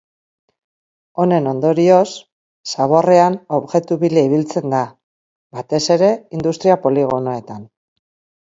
[1.23, 2.05] Honen ondorioz,
[2.71, 4.83] zaborrean objektu bila ibiltzen da,
[5.59, 7.71] batez ere industria-poligonoetan.